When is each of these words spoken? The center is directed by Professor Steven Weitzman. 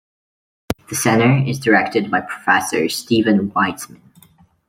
The 0.89 0.95
center 0.95 1.47
is 1.47 1.59
directed 1.59 2.09
by 2.09 2.21
Professor 2.21 2.89
Steven 2.89 3.51
Weitzman. 3.51 4.01